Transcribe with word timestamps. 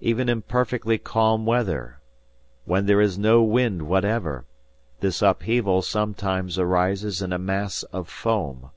Even 0.00 0.30
in 0.30 0.40
perfectly 0.40 0.96
calm 0.96 1.44
weather, 1.44 1.98
when 2.64 2.86
there 2.86 2.98
is 2.98 3.18
no 3.18 3.42
wind 3.42 3.82
whatever, 3.82 4.46
this 5.00 5.20
upheaval 5.20 5.82
sometimes 5.82 6.58
arises 6.58 7.20
in 7.20 7.30
a 7.30 7.38
mass 7.38 7.82
of 7.92 8.08
foam. 8.08 8.70